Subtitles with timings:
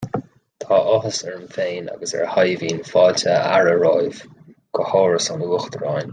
[0.63, 4.25] Tá áthas orm féin agus ar Saidhbhín fáilte a fhearadh romhaibh
[4.79, 6.09] go hÁras an Uachtaráin